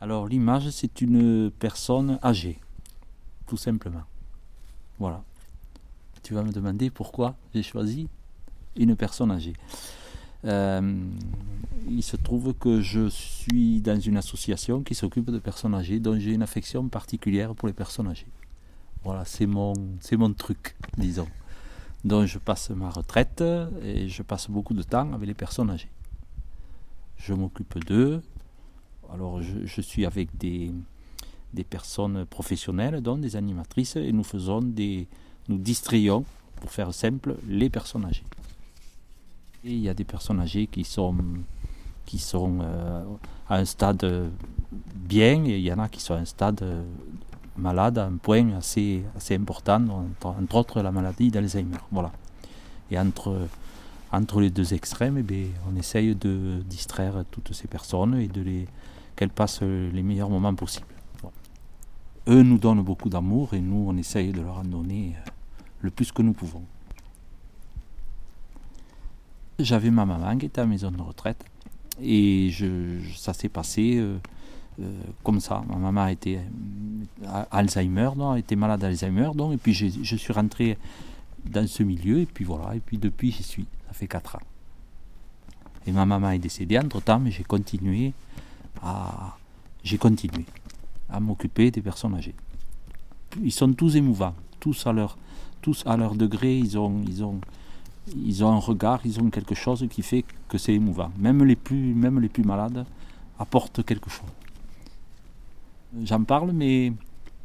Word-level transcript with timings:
Alors 0.00 0.28
l'image, 0.28 0.70
c'est 0.70 1.00
une 1.00 1.50
personne 1.50 2.18
âgée, 2.22 2.58
tout 3.46 3.56
simplement. 3.56 4.04
Voilà. 4.98 5.22
Tu 6.22 6.34
vas 6.34 6.42
me 6.42 6.52
demander 6.52 6.90
pourquoi 6.90 7.34
j'ai 7.54 7.62
choisi 7.62 8.08
une 8.76 8.94
personne 8.96 9.30
âgée. 9.30 9.54
Euh, 10.44 10.96
il 11.88 12.02
se 12.02 12.16
trouve 12.16 12.54
que 12.54 12.80
je 12.80 13.08
suis 13.08 13.80
dans 13.80 13.98
une 13.98 14.16
association 14.16 14.82
qui 14.82 14.94
s'occupe 14.94 15.30
de 15.30 15.38
personnes 15.38 15.74
âgées, 15.74 15.98
dont 15.98 16.18
j'ai 16.18 16.32
une 16.32 16.42
affection 16.42 16.88
particulière 16.88 17.54
pour 17.54 17.66
les 17.66 17.74
personnes 17.74 18.08
âgées. 18.08 18.28
Voilà, 19.02 19.24
c'est 19.24 19.46
mon, 19.46 19.72
c'est 20.00 20.16
mon 20.16 20.32
truc, 20.32 20.76
disons. 20.96 21.28
Donc 22.04 22.26
je 22.26 22.38
passe 22.38 22.70
ma 22.70 22.90
retraite 22.90 23.42
et 23.82 24.08
je 24.08 24.22
passe 24.22 24.48
beaucoup 24.48 24.74
de 24.74 24.82
temps 24.82 25.12
avec 25.12 25.26
les 25.26 25.34
personnes 25.34 25.70
âgées. 25.70 25.90
Je 27.16 27.34
m'occupe 27.34 27.84
d'eux. 27.84 28.22
Alors 29.12 29.40
je, 29.42 29.80
suis 29.80 30.04
avec 30.04 30.36
des, 30.36 30.72
personnes 31.68 32.24
professionnelles, 32.26 33.00
dont 33.00 33.16
des 33.16 33.36
animatrices, 33.36 33.96
et 33.96 34.12
nous 34.12 34.24
faisons 34.24 34.60
des, 34.60 35.06
nous 35.48 35.58
distrayons, 35.58 36.24
pour 36.56 36.70
faire 36.70 36.92
simple, 36.92 37.36
les 37.46 37.70
personnes 37.70 38.04
âgées. 38.04 38.24
Et 39.64 39.72
il 39.72 39.80
y 39.80 39.88
a 39.88 39.94
des 39.94 40.04
personnes 40.04 40.40
âgées 40.40 40.66
qui 40.66 40.84
sont, 40.84 41.14
qui 42.06 42.18
sont 42.18 42.58
euh, 42.60 43.04
à 43.48 43.56
un 43.56 43.64
stade 43.64 44.30
bien 44.94 45.44
et 45.44 45.58
il 45.58 45.64
y 45.64 45.72
en 45.72 45.78
a 45.78 45.88
qui 45.88 46.00
sont 46.00 46.14
à 46.14 46.18
un 46.18 46.24
stade 46.24 46.64
malade 47.58 47.98
à 47.98 48.06
un 48.06 48.16
point 48.16 48.52
assez, 48.56 49.02
important, 49.30 50.06
entre, 50.24 50.54
autres 50.54 50.80
la 50.80 50.92
maladie 50.92 51.30
d'Alzheimer. 51.30 51.78
Voilà. 51.90 52.12
Et 52.90 52.98
entre, 52.98 53.48
entre 54.12 54.40
les 54.40 54.50
deux 54.50 54.74
extrêmes, 54.74 55.24
eh 55.28 55.50
on 55.70 55.76
essaye 55.76 56.14
de 56.14 56.62
distraire 56.68 57.24
toutes 57.30 57.52
ces 57.52 57.68
personnes 57.68 58.14
et 58.16 58.28
de 58.28 58.40
les 58.40 58.66
qu'elles 59.16 59.30
passent 59.30 59.62
les 59.62 60.02
meilleurs 60.02 60.30
moments 60.30 60.54
possibles. 60.54 60.86
Eux 62.28 62.42
nous 62.42 62.58
donnent 62.58 62.82
beaucoup 62.82 63.08
d'amour 63.08 63.54
et 63.54 63.60
nous, 63.60 63.86
on 63.88 63.96
essaye 63.96 64.32
de 64.32 64.40
leur 64.40 64.58
en 64.58 64.64
donner 64.64 65.14
euh, 65.16 65.30
le 65.80 65.90
plus 65.90 66.12
que 66.12 66.22
nous 66.22 66.34
pouvons. 66.34 66.62
J'avais 69.58 69.90
ma 69.90 70.04
maman 70.04 70.36
qui 70.36 70.46
était 70.46 70.60
à 70.60 70.64
la 70.64 70.68
maison 70.68 70.90
de 70.90 71.00
retraite 71.00 71.44
et 72.00 72.50
je, 72.50 73.00
ça 73.16 73.32
s'est 73.32 73.48
passé 73.48 73.96
euh, 73.96 74.18
euh, 74.80 75.00
comme 75.24 75.40
ça. 75.40 75.64
Ma 75.68 75.76
maman 75.76 76.06
était 76.06 76.38
euh, 77.24 77.44
Alzheimer, 77.50 78.10
non, 78.16 78.36
était 78.36 78.54
malade 78.54 78.80
d'Alzheimer, 78.80 79.30
donc, 79.34 79.54
et 79.54 79.56
puis 79.56 79.74
je 79.74 80.16
suis 80.16 80.32
rentré 80.32 80.78
dans 81.44 81.66
ce 81.66 81.82
milieu, 81.82 82.20
et 82.20 82.26
puis 82.26 82.44
voilà, 82.44 82.74
et 82.74 82.80
puis 82.80 82.98
depuis 82.98 83.32
j'y 83.32 83.42
suis, 83.42 83.66
ça 83.86 83.92
fait 83.92 84.06
4 84.06 84.36
ans. 84.36 84.40
Et 85.86 85.92
ma 85.92 86.04
maman 86.04 86.30
est 86.30 86.38
décédée 86.38 86.78
entre 86.78 87.00
temps, 87.00 87.18
mais 87.18 87.30
j'ai 87.30 87.44
continué 87.44 88.12
à, 88.82 89.36
j'ai 89.82 89.98
continué 89.98 90.44
à 91.08 91.20
m'occuper 91.20 91.70
des 91.70 91.80
personnes 91.80 92.14
âgées. 92.14 92.34
Ils 93.42 93.52
sont 93.52 93.72
tous 93.72 93.96
émouvants, 93.96 94.34
tous 94.60 94.86
à 94.86 94.92
leur, 94.92 95.16
tous 95.62 95.82
à 95.86 95.96
leur 95.96 96.14
degré, 96.14 96.58
ils 96.58 96.78
ont, 96.78 97.02
ils 97.06 97.24
ont, 97.24 97.40
ils 98.14 98.44
ont 98.44 98.52
un 98.52 98.58
regard, 98.58 99.00
ils 99.04 99.20
ont 99.20 99.30
quelque 99.30 99.54
chose 99.54 99.86
qui 99.90 100.02
fait 100.02 100.24
que 100.48 100.58
c'est 100.58 100.74
émouvant. 100.74 101.10
Même 101.18 101.44
les 101.44 101.56
plus, 101.56 101.94
même 101.94 102.20
les 102.20 102.28
plus 102.28 102.44
malades 102.44 102.84
apportent 103.38 103.84
quelque 103.84 104.10
chose. 104.10 104.28
J'en 106.04 106.22
parle, 106.24 106.52
mais 106.52 106.92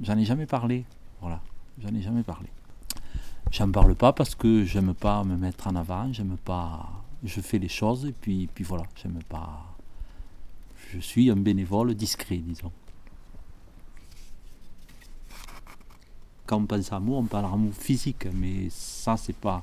j'en 0.02 0.17
ai 0.17 0.25
jamais 0.25 0.45
parlé. 0.45 0.86
Voilà, 1.21 1.41
j'en 1.81 1.94
ai 1.95 2.02
jamais 2.02 2.23
parlé. 2.23 2.49
J'en 3.53 3.69
parle 3.69 3.93
pas 3.93 4.13
parce 4.13 4.33
que 4.33 4.65
j'aime 4.65 4.95
pas 4.95 5.23
me 5.23 5.37
mettre 5.37 5.67
en 5.67 5.75
avant, 5.75 6.11
j'aime 6.11 6.37
pas. 6.43 6.89
Je 7.23 7.39
fais 7.39 7.59
les 7.59 7.67
choses 7.67 8.07
et 8.07 8.11
puis, 8.11 8.49
puis 8.51 8.63
voilà, 8.63 8.85
j'aime 8.95 9.19
pas. 9.29 9.75
Je 10.91 10.97
suis 10.97 11.29
un 11.29 11.35
bénévole 11.35 11.93
discret, 11.93 12.37
disons. 12.37 12.71
Quand 16.47 16.57
on 16.57 16.65
pense 16.65 16.91
à 16.91 16.95
amour, 16.95 17.19
on 17.19 17.25
parle 17.25 17.51
d'amour 17.51 17.75
physique, 17.75 18.25
mais 18.33 18.69
ça, 18.71 19.17
c'est 19.17 19.35
pas. 19.35 19.61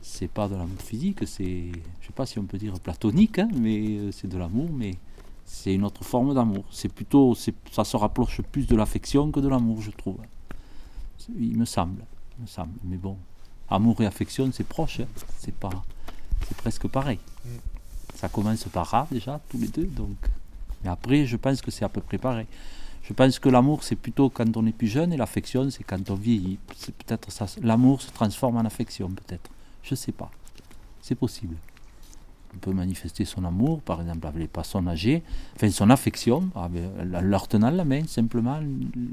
C'est 0.00 0.30
pas 0.30 0.48
de 0.48 0.54
l'amour 0.54 0.80
physique, 0.80 1.18
c'est. 1.26 1.72
Je 2.00 2.06
sais 2.06 2.14
pas 2.14 2.24
si 2.24 2.38
on 2.38 2.44
peut 2.44 2.56
dire 2.56 2.80
platonique, 2.80 3.38
hein, 3.38 3.50
mais 3.54 3.98
euh, 3.98 4.12
c'est 4.12 4.28
de 4.28 4.38
l'amour, 4.38 4.70
mais 4.72 4.96
c'est 5.44 5.74
une 5.74 5.84
autre 5.84 6.04
forme 6.04 6.34
d'amour. 6.34 6.64
C'est 6.70 6.90
plutôt, 6.90 7.34
ça 7.34 7.84
se 7.84 7.96
rapproche 7.98 8.40
plus 8.40 8.66
de 8.66 8.74
l'affection 8.76 9.30
que 9.30 9.40
de 9.40 9.48
l'amour, 9.48 9.82
je 9.82 9.90
trouve. 9.90 10.16
Il 11.38 11.58
me 11.58 11.66
semble, 11.66 12.02
me 12.40 12.46
semble. 12.46 12.72
Mais 12.84 12.96
bon, 12.96 13.16
amour 13.68 14.00
et 14.00 14.06
affection, 14.06 14.50
c'est 14.52 14.66
proche. 14.66 15.00
Hein. 15.00 15.06
C'est 15.38 15.54
pas, 15.54 15.70
c'est 16.48 16.56
presque 16.56 16.88
pareil. 16.88 17.18
Mm. 17.44 17.48
Ça 18.14 18.28
commence 18.28 18.64
par 18.64 18.92
A 18.94 19.06
déjà, 19.10 19.40
tous 19.48 19.58
les 19.58 19.68
deux. 19.68 19.86
Donc, 19.86 20.16
mais 20.82 20.90
après, 20.90 21.26
je 21.26 21.36
pense 21.36 21.60
que 21.60 21.70
c'est 21.70 21.84
à 21.84 21.88
peu 21.88 22.00
près 22.00 22.18
pareil. 22.18 22.46
Je 23.02 23.12
pense 23.12 23.38
que 23.38 23.48
l'amour, 23.48 23.82
c'est 23.82 23.96
plutôt 23.96 24.30
quand 24.30 24.56
on 24.56 24.66
est 24.66 24.72
plus 24.72 24.86
jeune, 24.86 25.12
et 25.12 25.16
l'affection, 25.16 25.70
c'est 25.70 25.84
quand 25.84 26.10
on 26.10 26.14
vieillit. 26.14 26.58
C'est 26.76 26.94
peut-être 26.94 27.30
ça. 27.32 27.46
L'amour 27.62 28.02
se 28.02 28.10
transforme 28.10 28.56
en 28.56 28.64
affection, 28.64 29.08
peut-être. 29.08 29.50
Je 29.82 29.94
sais 29.94 30.12
pas. 30.12 30.30
C'est 31.00 31.14
possible. 31.14 31.56
On 32.54 32.58
peut 32.58 32.72
manifester 32.72 33.24
son 33.24 33.44
amour, 33.44 33.80
par 33.80 34.00
exemple 34.00 34.26
avec 34.26 34.40
les 34.40 34.48
personnes 34.48 34.88
âgées, 34.88 35.22
enfin 35.54 35.70
son 35.70 35.88
affection, 35.88 36.50
en 36.54 36.68
leur 37.22 37.46
tenant 37.46 37.70
la 37.70 37.84
main, 37.84 38.04
simplement. 38.06 38.60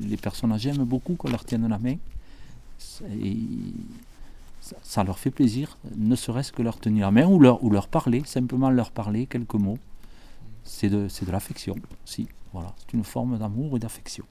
Les 0.01 0.17
personnes 0.17 0.51
âgées 0.51 0.69
aiment 0.69 0.83
beaucoup 0.85 1.15
qu'on 1.15 1.29
leur 1.29 1.45
tienne 1.45 1.67
la 1.67 1.77
main. 1.77 1.95
Et 3.21 3.37
ça, 4.83 5.03
leur 5.03 5.19
fait 5.19 5.31
plaisir, 5.31 5.77
ne 5.95 6.15
serait-ce 6.15 6.51
que 6.51 6.61
leur 6.61 6.79
tenir 6.79 7.05
la 7.05 7.11
main 7.11 7.27
ou 7.27 7.39
leur, 7.39 7.63
ou 7.63 7.69
leur 7.69 7.87
parler, 7.87 8.23
simplement 8.25 8.69
leur 8.69 8.91
parler 8.91 9.25
quelques 9.25 9.53
mots. 9.55 9.77
C'est 10.63 10.89
de, 10.89 11.07
de 11.07 11.31
l'affection, 11.31 11.75
si. 12.05 12.27
Voilà, 12.53 12.73
c'est 12.77 12.93
une 12.93 13.03
forme 13.03 13.37
d'amour 13.37 13.77
et 13.77 13.79
d'affection. 13.79 14.25